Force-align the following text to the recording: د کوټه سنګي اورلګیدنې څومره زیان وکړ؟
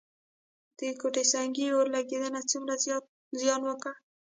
د 0.77 0.79
کوټه 0.99 1.23
سنګي 1.31 1.65
اورلګیدنې 1.75 2.41
څومره 2.51 2.73
زیان 3.39 3.61
وکړ؟ 3.65 3.93